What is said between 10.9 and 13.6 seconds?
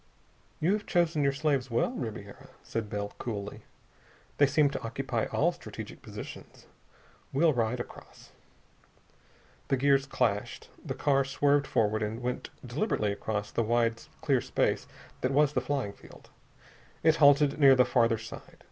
car swerved forward and went deliberately across